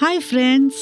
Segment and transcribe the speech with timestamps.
[0.00, 0.74] Hi friends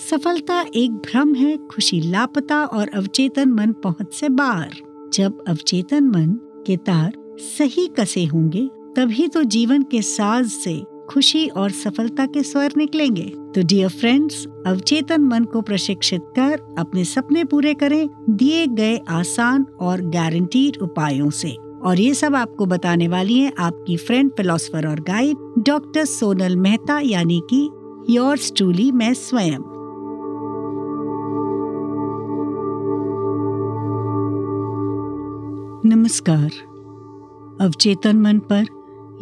[0.00, 4.70] सफलता एक भ्रम है, खुशी लापता और अवचेतन मन पहुँच से बाहर।
[5.14, 6.32] जब अवचेतन मन
[6.66, 10.74] के तार सही कसे होंगे, तभी तो जीवन के साज से
[11.10, 13.22] खुशी और सफलता के स्वर निकलेंगे।
[13.54, 19.66] तो डियर फ्रेंड्स अवचेतन मन को प्रशिक्षित कर, अपने सपने पूरे करें, दिए गए आसान
[19.80, 25.00] और गारंटीड उपायों से। और ये सब आपको बताने वाली है आपकी फ्रेंड फिलोसफर और
[25.00, 27.68] गाइड डॉक्टर सोनल मेहता यानी कि
[28.10, 29.58] योर्स ट्रूली मैं स्वयं
[35.84, 36.50] नमस्कार।
[37.60, 38.64] अवचेतन मन पर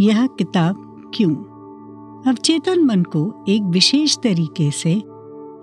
[0.00, 1.34] यह किताब क्यों?
[2.26, 5.02] अवचेतन मन को एक विशेष तरीके से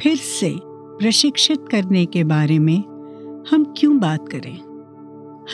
[0.01, 2.83] फिर से प्रशिक्षित करने के बारे में
[3.51, 4.59] हम क्यों बात करें?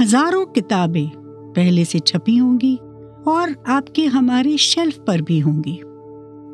[0.01, 1.09] हज़ारों किताबें
[1.53, 2.75] पहले से छपी होंगी
[3.27, 5.81] और आपके हमारे शेल्फ पर भी होंगी।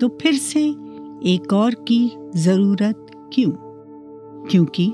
[0.02, 0.89] तो फिर से
[1.26, 3.52] एक और की ज़रूरत क्यों?
[4.46, 4.94] क्योंकि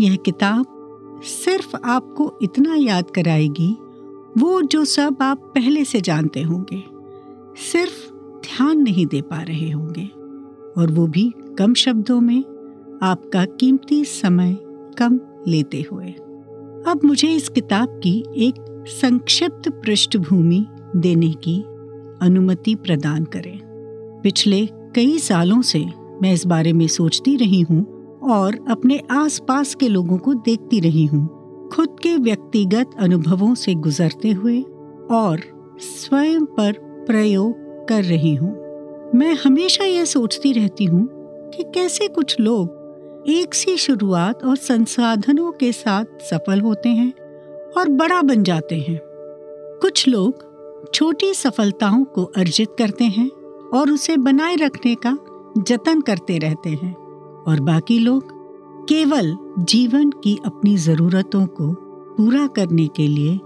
[0.00, 0.66] यह किताब
[1.22, 3.76] सिर्फ़ आपको इतना याद कराएगी,
[4.38, 6.82] वो जो सब आप पहले से जानते होंगे,
[7.72, 10.06] सिर्फ़ ध्यान नहीं दे पा रहे होंगे।
[10.80, 12.40] और वो भी कम शब्दों में
[13.02, 14.56] आपका कीमती समय
[14.98, 16.10] कम लेते हुए।
[16.86, 21.62] अब मुझे इस किताब की एक संक्षिप्त पृष्ठभूमि देने की
[22.22, 23.60] अनुमति प्रदान करें।
[24.24, 25.78] पिछले कई सालों से
[26.22, 27.84] मैं इस बारे में सोचती रही हूँ
[28.22, 34.30] और अपने आसपास के लोगों को देखती रही हूँ। खुद के व्यक्तिगत अनुभवों से गुजरते
[34.30, 34.62] हुए
[35.10, 35.40] और
[35.80, 36.72] स्वयं पर
[37.06, 38.50] प्रयोग कर रही हूँ।
[39.14, 41.08] मैं हमेशा यह सोचती रहती हूँ
[41.50, 47.12] कि कैसे कुछ लोग एक सी शुरुआत और संसाधनों के साथ सफल होते हैं
[47.78, 49.00] और बड़ा बन जाते हैं।
[49.82, 50.44] कुछ लोग
[50.94, 53.30] छोटी सफलताओं को अर्जित करते हैं
[53.74, 55.16] और उसे बनाए रखने का
[55.58, 56.94] जतन करते रहते हैं।
[57.42, 58.34] और बाकी लोग
[58.88, 61.72] केवल जीवन की अपनी जरूरतों को
[62.16, 63.36] पूरा करने के लिए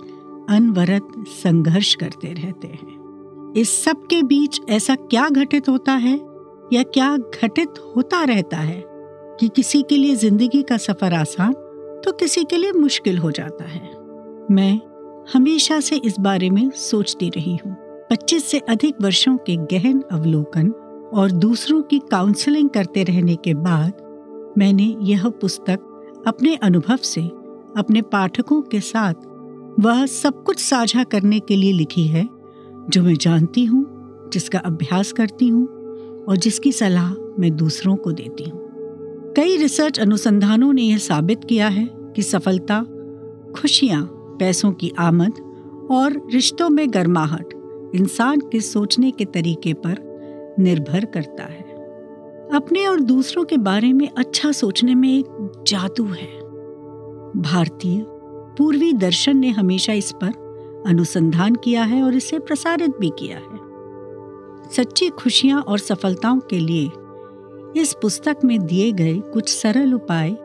[0.49, 6.15] अनवरत संघर्ष करते रहते हैं। इस सब के बीच ऐसा क्या घटित होता है
[6.73, 8.83] या क्या घटित होता रहता है
[9.41, 11.53] कि किसी के लिए ज़िंदगी का सफ़र आसान
[12.05, 13.81] तो किसी के लिए मुश्किल हो जाता है।
[14.50, 14.81] मैं
[15.34, 17.77] हमेशा से इस बारे में सोचती रही हूँ।
[18.10, 20.71] 25 से अधिक वर्षों के गहन अवलोकन
[21.15, 27.22] और दूसरों की काउंसलिंग करते रहने के बाद मैंने यह पुस्तक अपने अनुभव से,
[27.76, 29.15] अपने पाठकों के साथ
[29.81, 32.28] वह सब कुछ साझा करने के लिए लिखी है,
[32.91, 33.84] जो मैं जानती हूँ,
[34.32, 35.66] जिसका अभ्यास करती हूँ
[36.28, 38.60] और जिसकी सलाह मैं दूसरों को देती हूँ।
[39.37, 42.82] कई रिसर्च अनुसंधानों ने यह साबित किया है कि सफलता,
[43.60, 44.03] खुशियाँ,
[44.41, 45.41] पैसों की आमद
[45.91, 47.59] और रिश्तों में गर्माहट
[47.95, 50.11] इंसान के सोचने के तरीके पर
[50.59, 51.71] निर्भर करता है।
[52.53, 56.41] अपने और दूसरों के बारे में अच्छा सोचने में एक जादू है।
[57.43, 58.05] भारतीय
[58.59, 63.61] पूर्वी दर्शन ने हमेशा इस पर अनुसंधान किया है और इसे प्रसारित भी किया है।
[64.71, 66.91] सच्ची खुशियाँ और सफलताओं के लिए
[67.81, 70.37] इस पुस्तक में दिए गए कुछ सरल उपाय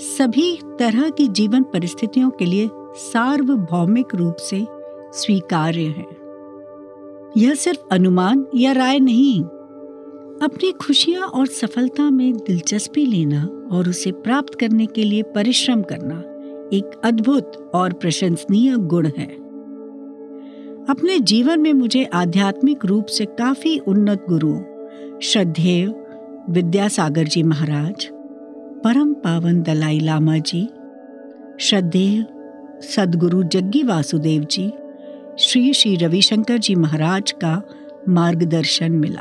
[0.00, 4.66] सभी तरह की जीवन परिस्थितियों के लिए सार्वभौमिक रूप से
[5.12, 6.17] स्वीकार्य है।
[7.36, 9.42] यह सिर्फ़ अनुमान या राय नहीं।
[10.42, 16.18] अपनी खुशियाँ और सफलता में दिलचस्पी लेना और उसे प्राप्त करने के लिए परिश्रम करना
[16.76, 19.26] एक अद्भुत और प्रशंसनीय गुण है।
[20.88, 24.60] अपने जीवन में मुझे आध्यात्मिक रूप से काफ़ी उन्नत गुरुओं
[25.22, 25.86] श्रद्धेय
[26.50, 28.08] विद्यासागर जी महाराज,
[28.84, 30.68] परम पावन दलाई लामा जी,
[31.60, 32.26] श्रद्धेय
[32.82, 34.70] सदगुरु जग्गी वासुदेव जी
[35.40, 37.62] श्री श्री रविशंकर जी महाराज का
[38.08, 39.20] मार्गदर्शन मिला।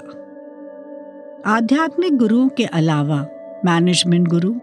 [1.45, 3.27] आध्यात्मिक गुरुओं के अलावा
[3.65, 4.53] मैनेजमेंट गुरु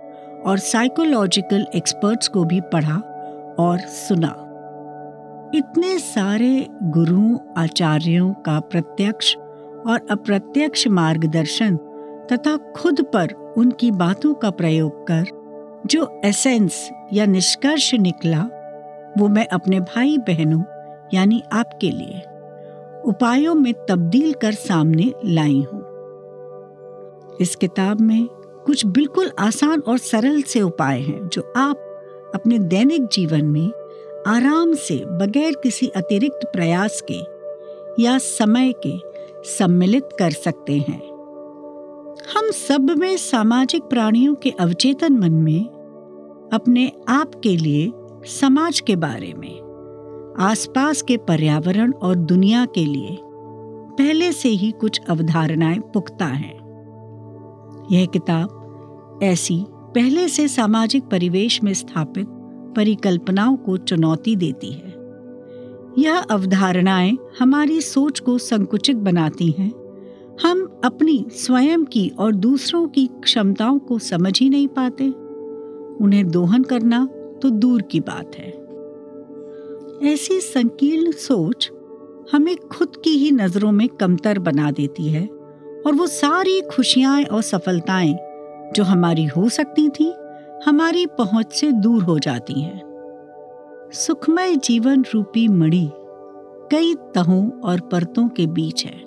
[0.46, 2.96] और साइकोलॉजिकल एक्सपर्ट्स को भी पढ़ा
[3.58, 4.34] और सुना।
[5.54, 11.76] इतने सारे गुरुओं, आचार्यों का प्रत्यक्ष और अप्रत्यक्ष मार्गदर्शन
[12.32, 15.24] तथा खुद पर उनकी बातों का प्रयोग कर
[15.86, 18.42] जो एसेंस या निष्कर्ष निकला,
[19.18, 20.62] वो मैं अपने भाई बहनों
[21.14, 22.22] यानी आपके लिए,
[23.04, 25.82] उपायों में तब्दील कर सामने लाई हूँ।
[27.40, 28.26] इस किताब में
[28.66, 31.76] कुछ बिल्कुल आसान और सरल से उपाय हैं, जो आप
[32.34, 33.70] अपने दैनिक जीवन में
[34.26, 37.20] आराम से बगैर किसी अतिरिक्त प्रयास के
[38.02, 38.98] या समय के
[39.50, 41.02] सम्मिलित कर सकते हैं।
[42.34, 45.64] हम सब में सामाजिक प्राणियों के अवचेतन मन में
[46.52, 47.92] अपने आप के लिए
[48.26, 49.63] समाज के बारे में
[50.38, 53.18] आसपास के पर्यावरण और दुनिया के लिए
[53.98, 56.54] पहले से ही कुछ अवधारणाएँ पुख्ता हैं।
[57.92, 62.26] यह किताब ऐसी पहले से सामाजिक परिवेश में स्थापित
[62.76, 64.94] परिकल्पनाओं को चुनौती देती है।
[65.98, 69.72] यह अवधारणाएँ हमारी सोच को संकुचित बनाती हैं।
[70.42, 75.08] हम अपनी स्वयं की और दूसरों की क्षमताओं को समझ ही नहीं पाते।
[76.04, 77.08] उन्हें दोहन करना
[77.42, 78.63] तो दूर की बात है।
[80.02, 81.70] ऐसी संकीर्ण सोच
[82.32, 85.26] हमें खुद की ही नज़रों में कमतर बना देती है
[85.86, 88.18] और वो सारी खुशियाँ और सफलताएँ
[88.76, 90.14] जो हमारी हो सकती थी,
[90.66, 92.82] हमारी पहुँच से दूर हो जाती हैं।
[93.92, 95.90] सुखमय जीवन रूपी मणि
[96.70, 99.04] कई तहों और परतों के बीच है।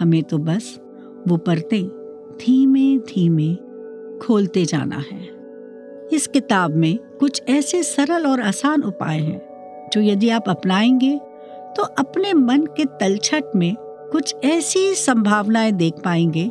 [0.00, 0.80] हमें तो बस
[1.28, 1.84] वो परतें
[2.40, 3.54] धीमे धीमे
[4.18, 5.28] खोलते जाना है।
[6.12, 9.47] इस किताब में कुछ ऐसे सरल और आसान उपाय हैं
[9.92, 11.16] जो यदि आप अपनाएँगे
[11.76, 13.74] तो अपने मन के तलछट में
[14.12, 16.50] कुछ ऐसी संभावनाएँ देख पाएँगे,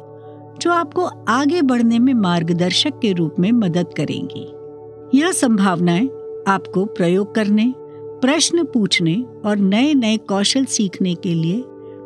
[0.62, 6.08] जो आपको आगे बढ़ने में मार्गदर्शक के रूप में मदद करेंगी। यह संभावनाएँ
[6.48, 7.74] आपको प्रयोग करने,
[8.22, 11.64] प्रश्न पूछने और नए नए कौशल सीखने के लिए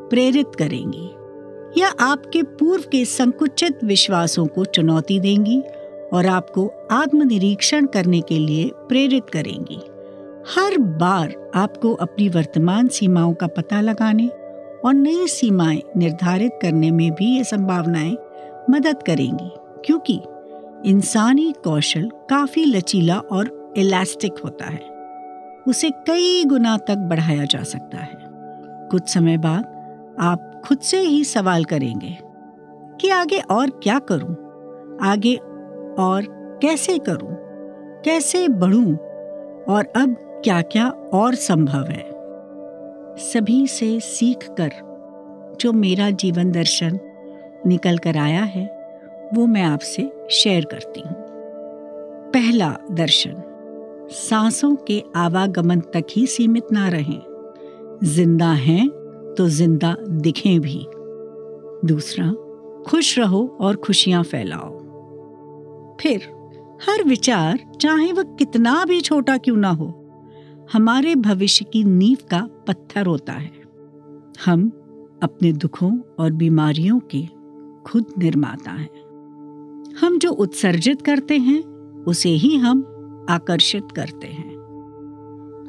[0.09, 1.09] प्रेरित करेंगी।
[1.81, 5.61] यह आपके पूर्व के संकुचित विश्वासों को चुनौती देंगी
[6.13, 9.79] और आपको आत्मनिरीक्षण करने के लिए प्रेरित करेंगी।
[10.55, 14.27] हर बार आपको अपनी वर्तमान सीमाओं का पता लगाने
[14.85, 18.17] और नई सीमाएँ निर्धारित करने में भी ये संभावनाएँ
[18.69, 19.51] मदद करेंगी,
[19.85, 20.21] क्योंकि
[20.85, 24.89] इंसानी कौशल काफ़ी लचीला और इलास्टिक होता है।
[25.67, 28.17] उसे कई गुना तक बढ़ाया जा सकता है।
[28.91, 29.63] कुछ समय बाद
[30.19, 32.17] आप खुद से ही सवाल करेंगे
[33.01, 34.35] कि आगे और क्या करूँ?
[35.01, 35.35] आगे
[35.99, 36.25] और
[36.61, 37.37] कैसे करूँ?
[38.01, 38.95] कैसे बढ़ूं?
[39.73, 42.11] और अब क्या क्या और संभव है?
[43.17, 44.71] सभी से सीख कर
[45.61, 46.99] जो मेरा जीवन दर्शन
[47.65, 48.65] निकल कर आया है,
[49.33, 51.15] वो मैं आपसे शेयर करती हूँ।
[52.31, 53.35] पहला दर्शन,
[54.11, 57.21] सांसों के आवागमन तक ही सीमित ना रहें।
[58.03, 58.89] ज़िंदा हैं
[59.37, 60.85] तो ज़िंदा दिखें भी।
[61.87, 62.31] दूसरा,
[62.87, 64.77] खुश रहो और खुशियाँ फैलाओ।
[66.01, 66.21] फिर,
[66.89, 69.97] हर विचार, चाहे वह कितना भी छोटा क्यों ना हो
[70.73, 73.51] हमारे भविष्य की नींव का पत्थर होता है।
[74.45, 74.71] हम
[75.23, 77.27] अपने दुखों और बीमारियों के
[77.85, 79.01] खुद निर्माता हैं।
[80.01, 81.63] हम जो उत्सर्जित करते हैं,
[82.03, 82.79] उसे ही हम
[83.29, 84.55] आकर्षित करते हैं।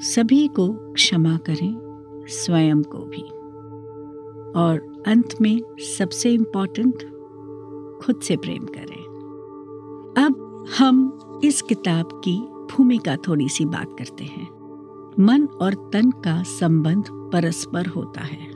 [0.01, 1.77] सभी को क्षमा करें,
[2.29, 3.23] स्वयं को भी।
[4.61, 6.97] और अंत में सबसे इंपॉर्टेंट
[8.05, 9.03] खुद से प्रेम करें।
[10.27, 14.52] अब हम इस किताब की भूमिका थोड़ी सी बात करते हैं।
[15.20, 18.50] मन और तन का संबंध परस्पर होता है।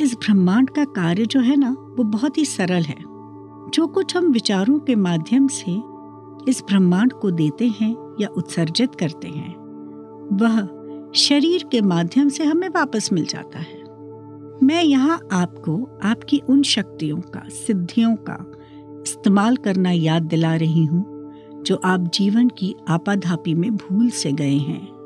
[0.00, 2.96] इस ब्रह्मांड का कार्य जो है ना, वो बहुत ही सरल है।
[3.74, 5.70] जो कुछ हम विचारों के माध्यम से
[6.50, 9.54] इस ब्रह्मांड को देते हैं या उत्सर्जित करते हैं,
[10.32, 13.76] वह शरीर के माध्यम से हमें वापस मिल जाता है।
[14.62, 18.38] मैं यहाँ आपको आपकी उन शक्तियों का, सिद्धियों का
[19.02, 21.04] इस्तेमाल करना याद दिला रही हूँ,
[21.66, 24.97] जो आप जीवन की आपाधापी में भूल से गए हैं।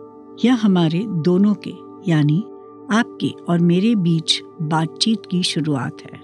[0.44, 1.72] यह हमारे दोनों के,
[2.10, 2.44] यानी
[2.90, 6.20] आपके और मेरे बीच बातचीत की शुरुआत है।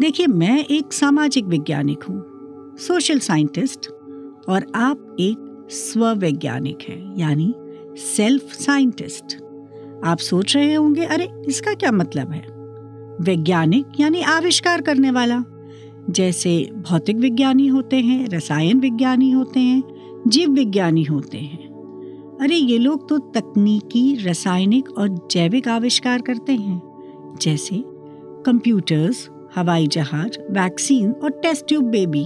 [0.00, 2.24] देखिए, मैं एक सामाजिक वैज्ञानिक हूँ,
[2.76, 3.90] सोशल साइंटिस्ट,
[4.48, 7.54] और आप एक स्ववैज्ञानिक हैं, यानी
[7.96, 9.36] सेल्फ साइंटिस्ट।
[10.04, 12.46] आप सोच रहे होंगे, अरे, इसका क्या मतलब है?
[13.20, 15.44] वैज्ञानिक, यानी आविष्कार करने वाला।
[16.10, 19.82] जैसे भौतिक विज्ञानी होते हैं, रसायन विज्ञानी होते हैं,
[20.28, 21.67] जीव विज्ञानी होते हैं।
[22.40, 26.82] अरे, ये लोग तो तकनीकी, रासायनिक और जैविक आविष्कार करते हैं।
[27.40, 27.84] जैसे
[28.46, 32.24] कंप्यूटर्स हवाई जहाज़ वैक्सीन और टेस्ट ट्यूब बेबी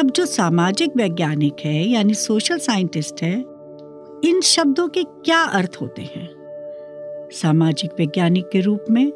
[0.00, 3.44] अब जो सामाजिक वैज्ञानिक है, यानी सोशल साइंटिस्ट है,
[4.24, 6.30] इन शब्दों के क्या अर्थ होते हैं?
[7.32, 9.12] सामाजिक वैज्ञानिक के रूप में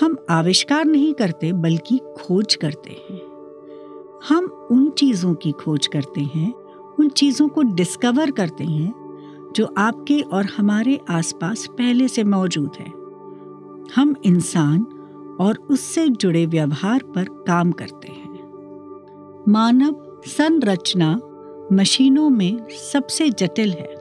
[0.00, 3.20] हम आविष्कार नहीं करते, बल्कि खोज करते हैं।
[4.28, 6.54] हम उन चीज़ों की खोज करते हैं,
[7.00, 8.99] उन चीज़ों को डिस्कवर करते हैं
[9.56, 12.86] जो आपके और हमारे आसपास पहले से मौजूद है।
[13.96, 14.86] हम इंसान
[15.40, 18.30] और उससे जुड़े व्यवहार पर काम करते हैं।
[19.48, 21.20] मानव संरचना
[21.72, 23.94] मशीनों में सबसे जटिल है।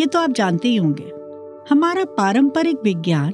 [0.00, 1.12] ये तो आप जानते ही होंगे।
[1.70, 3.32] हमारा पारंपरिक विज्ञान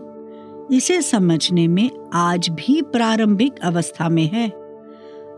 [0.73, 4.49] इसे समझने में आज भी प्रारंभिक अवस्था में है।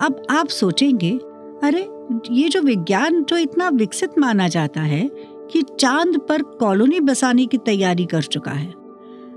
[0.03, 1.19] अब आप सोचेंगे,
[1.63, 1.89] अरे,
[2.31, 5.11] ये जो विज्ञान जो इतना विकसित माना जाता है
[5.51, 8.73] कि चाँद पर कॉलोनी बसाने की तैयारी कर चुका है।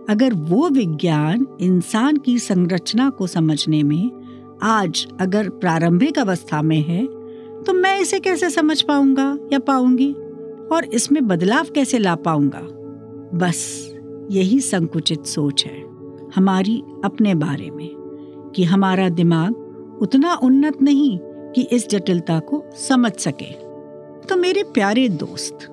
[0.09, 4.11] अगर वो विज्ञान इंसान की संरचना को समझने में
[4.63, 7.05] आज अगर प्रारंभिक अवस्था में है
[7.63, 10.11] तो मैं इसे कैसे समझ पाऊँगा या पाऊँगी?
[10.71, 12.61] और इसमें बदलाव कैसे ला पाऊँगा?
[13.37, 13.89] बस
[14.31, 15.81] यही संकुचित सोच है
[16.35, 17.89] हमारी अपने बारे में,
[18.55, 21.17] कि हमारा दिमाग उतना उन्नत नहीं
[21.55, 23.51] कि इस जटिलता को समझ सके।
[24.27, 25.67] तो मेरे प्यारे दोस्त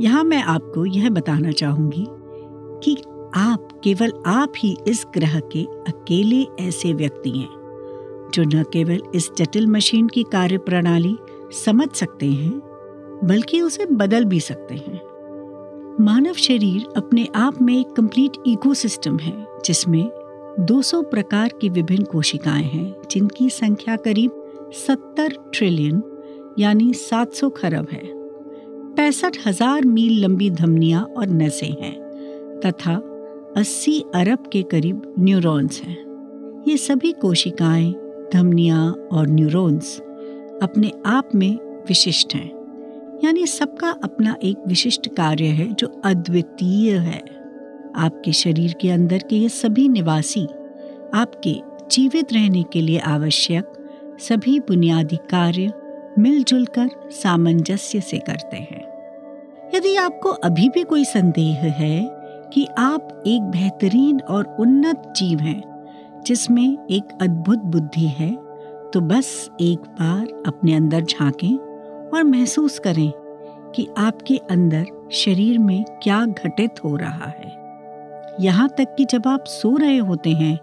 [0.00, 2.06] यहाँ मैं आपको यह बताना चाहूँगी
[2.84, 3.02] कि
[3.34, 7.48] आप केवल आप ही इस ग्रह के अकेले ऐसे व्यक्ति हैं,
[8.34, 11.16] जो न केवल इस जटिल मशीन की कार्य प्रणाली
[11.64, 12.60] समझ सकते हैं,
[13.24, 15.00] बल्कि उसे बदल भी सकते हैं।
[16.00, 20.10] मानव शरीर अपने आप में एक कंप्लीट इकोसिस्टम है, जिसमें
[20.60, 24.30] 200 प्रकार की विभिन्न कोशिकाएँ हैं, जिनकी संख्या करीब
[24.88, 26.02] 70 ट्रिलियन
[26.58, 28.21] यानी 700 खरब है।
[28.96, 31.94] पैंसठ हज़ार मील लंबी धमनियाँ और नसें हैं,
[32.60, 32.94] तथा
[33.56, 35.96] 80 अरब के करीब न्यूरॉन्स हैं।
[36.68, 37.92] ये सभी कोशिकाएँ,
[38.32, 39.98] धमनियाँ और न्यूरॉन्स
[40.62, 41.54] अपने आप में
[41.88, 42.50] विशिष्ट हैं।
[43.24, 47.18] यानी सबका अपना एक विशिष्ट कार्य है जो अद्वितीय है।
[47.96, 50.44] आपके शरीर के अंदर के ये सभी निवासी,
[51.14, 51.54] आपके
[51.90, 53.72] जीवित रहने के लिए आवश्यक
[54.20, 55.72] सभी बुनियादी कार्य
[56.18, 58.81] मिलजुल कर सामंजस्य से करते हैं।
[59.74, 62.00] यदि आपको अभी भी कोई संदेह है
[62.52, 65.62] कि आप एक बेहतरीन और उन्नत जीव हैं,
[66.26, 68.30] जिसमें एक अद्भुत बुद्धि है
[68.92, 71.56] तो बस एक बार अपने अंदर झांकें
[72.08, 73.10] और महसूस करें
[73.72, 77.50] कि आपके अंदर शरीर में क्या घटित हो रहा है।
[78.40, 80.56] यहाँ तक कि जब आप सो रहे होते हैं,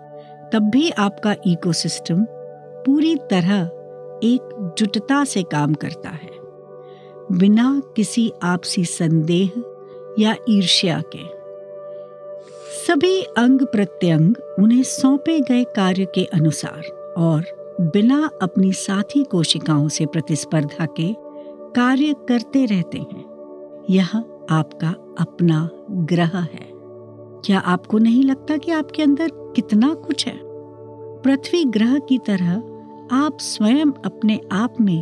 [0.53, 2.25] तब भी आपका इकोसिस्टम
[2.85, 3.59] पूरी तरह
[4.23, 6.28] एक जुटता से काम करता है।
[7.31, 9.51] बिना किसी आपसी संदेह
[10.19, 11.39] या ईर्ष्या के।
[12.87, 17.45] सभी अंग प्रत्यंग उन्हें सौंपे गए कार्य के अनुसार और
[17.81, 21.15] बिना अपनी साथी कोशिकाओं से प्रतिस्पर्धा के
[21.75, 23.25] कार्य करते रहते हैं।
[23.89, 24.09] यह
[24.49, 26.69] आपका अपना ग्रह है।
[27.45, 30.39] क्या आपको नहीं लगता कि आपके अंदर कितना कुछ है?
[31.21, 32.51] पृथ्वी ग्रह की तरह
[33.11, 34.99] आप स्वयं अपने आप में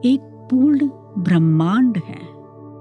[0.00, 0.20] एक
[0.50, 2.28] पूर्ण ब्रह्मांड है।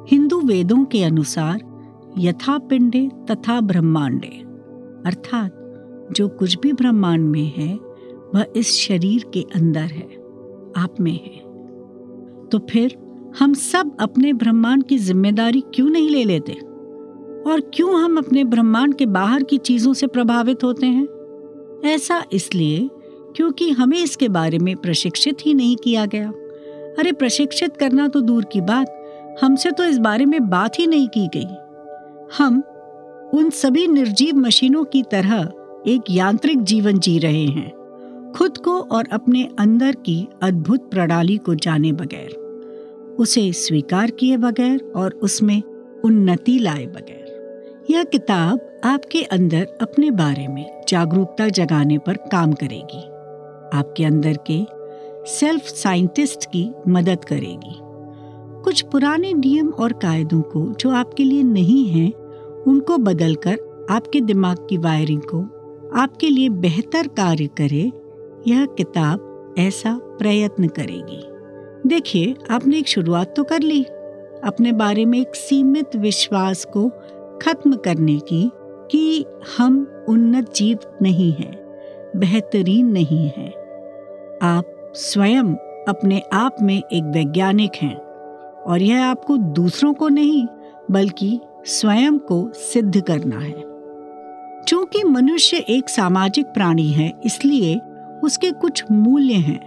[0.10, 1.78] हिंदू वेदों के अनुसार
[2.18, 4.44] यथा पिंडे तथा ब्रह्मांडे।
[5.06, 5.64] अर्थात,
[6.12, 7.80] जो कुछ भी ब्रह्मांड में है,
[8.36, 10.16] वह इस शरीर के अंदर है,
[10.78, 11.48] आप में है।
[12.46, 12.98] तो फिर
[13.40, 16.54] हम सब अपने ब्रह्मांड की ज़िम्मेदारी क्यों नहीं ले लेते?
[17.52, 21.08] और क्यों हम अपने ब्रह्मांड के बाहर की चीज़ों से प्रभावित होते हैं?
[21.86, 22.90] ऐसा इसलिए
[23.36, 26.34] क्योंकि हमें इसके बारे में प्रशिक्षित ही नहीं किया गया।
[27.00, 28.94] अरे प्रशिक्षित करना तो दूर की बात।
[29.42, 31.56] हमसे तो इस बारे में बात ही नहीं की गई।
[32.38, 32.62] हम
[33.34, 35.52] उन सभी निर्जीव मशीनों की तरह
[35.88, 37.72] एक यांत्रिक जीवन जी रहे हैं,
[38.32, 42.30] खुद को और अपने अंदर की अद्भुत प्रणाली को जाने बगैर,
[43.20, 45.62] उसे स्वीकार किए बगैर और उसमें
[46.06, 53.04] उन्नति लाए बगैर। यह किताब आपके अंदर अपने बारे में जागरूकता जगाने पर काम करेगी।
[53.78, 54.60] आपके अंदर के
[55.28, 57.80] सेल्फ साइंटिस्ट की मदद करेगी।
[58.64, 62.14] कुछ पुराने नियम और कायदों को जो आपके लिए नहीं हैं,
[62.68, 65.40] उनको बदलकर आपके दिमाग की वायरिंग को
[66.00, 67.92] आपके लिए बेहतर कार्य करे,
[68.48, 71.22] यह किताब ऐसा प्रयत्न करेगी।
[71.90, 73.84] देखिए, आपने एक शुरुआत तो कर ली।
[74.44, 76.90] अपने बारे में एक सीमित विश्वास को
[77.42, 78.52] खत्म करने की
[78.92, 79.26] कि
[79.58, 81.56] हम उन्नत जीव नहीं हैं,
[82.16, 83.52] बेहतरीन नहीं हैं।
[84.42, 85.44] आप स्वयं
[85.88, 87.98] अपने आप में एक वैज्ञानिक हैं।
[88.68, 90.48] और यह आपको दूसरों को नहीं,
[90.92, 93.62] बल्कि स्वयं को सिद्ध करना है।
[94.64, 97.82] चूँकि मनुष्य एक सामाजिक प्राणी है, इसलिए
[98.24, 99.60] उसके कुछ मूल्य हैं,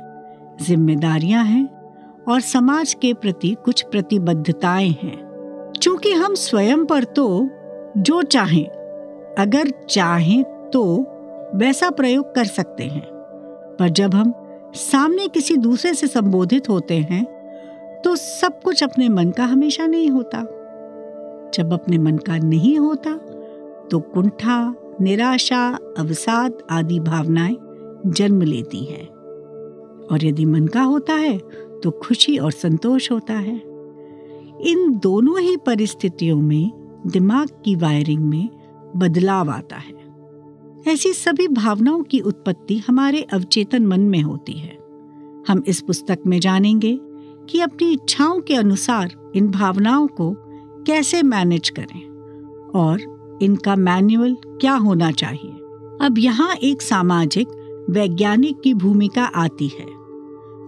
[0.62, 1.68] जिम्मेदारियाँ हैं
[2.28, 7.49] और समाज के प्रति कुछ प्रतिबद्धताएँ हैं। चूँकि हम स्वयं पर तो
[7.96, 8.66] जो चाहें,
[9.38, 11.06] अगर चाहें तो
[11.54, 13.06] वैसा प्रयोग कर सकते हैं।
[13.78, 17.24] पर जब हम सामने किसी दूसरे से संबोधित होते हैं
[18.04, 20.38] तो सब कुछ अपने मन का हमेशा नहीं होता।
[21.54, 23.16] जब अपने मन का नहीं होता
[23.90, 27.56] तो कुंठा, निराशा, अवसाद आदि भावनाएँ
[28.06, 29.06] जन्म लेती हैं।
[30.06, 31.38] और यदि मन का होता है
[31.82, 33.56] तो खुशी और संतोष होता है।
[34.62, 36.70] इन दोनों ही परिस्थितियों में
[37.06, 38.48] दिमाग की वायरिंग में
[38.96, 40.00] बदलाव आता है।
[40.88, 44.78] ऐसी सभी भावनाओं की उत्पत्ति हमारे अवचेतन मन में होती है।
[45.49, 46.99] हम इस पुस्तक में जानेंगे
[47.49, 50.34] कि अपनी इच्छाओं के अनुसार इन भावनाओं को
[50.87, 52.00] कैसे मैनेज करें
[52.75, 55.50] और इनका मैनुअल क्या होना चाहिए।
[56.00, 57.49] अब यहाँ एक सामाजिक,
[57.90, 59.87] वैज्ञानिक की भूमिका आती है।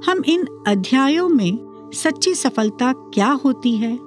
[0.07, 3.99] हम इन अध्यायों में सच्ची सफलता क्या होती है,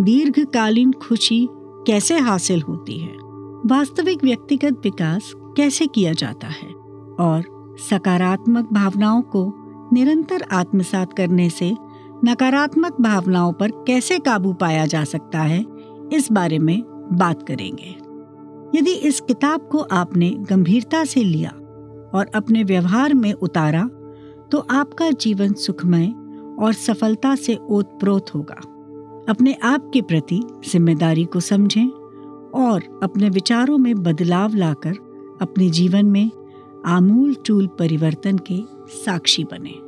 [0.00, 1.46] दीर्घकालीन खुशी
[1.86, 3.16] कैसे हासिल होती है,
[3.66, 6.68] वास्तविक व्यक्तिगत विकास कैसे किया जाता है
[7.20, 9.52] और सकारात्मक भावनाओं को
[9.92, 11.70] निरंतर आत्मसात करने से
[12.24, 15.64] नकारात्मक भावनाओं पर कैसे काबू पाया जा सकता है,
[16.12, 17.96] इस बारे में बात करेंगे।
[18.74, 21.50] यदि इस किताब को आपने गंभीरता से लिया
[22.14, 23.82] और अपने व्यवहार में उतारा
[24.52, 26.06] तो आपका जीवन सुखमय
[26.58, 28.60] और सफलता से ओतप्रोत होगा।
[29.28, 31.88] अपने आप के प्रति ज़िम्मेदारी को समझें
[32.56, 34.96] और अपने विचारों में बदलाव लाकर
[35.42, 36.30] अपने जीवन में
[36.86, 39.87] आमूल चूल परिवर्तन के साक्षी बने।